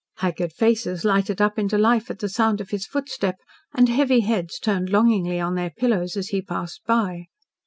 Haggard 0.15 0.51
faces 0.51 1.05
lighted 1.05 1.39
up 1.39 1.59
into 1.59 1.77
life 1.77 2.09
at 2.09 2.17
the 2.17 2.27
sound 2.27 2.59
of 2.59 2.71
his 2.71 2.87
footstep, 2.87 3.35
and 3.71 3.87
heavy 3.87 4.21
heads 4.21 4.57
turned 4.57 4.89
longingly 4.89 5.39
on 5.39 5.53
their 5.53 5.69
pillows 5.69 6.17
as 6.17 6.29
he 6.29 6.41
passed 6.41 6.81
by. 6.87 7.27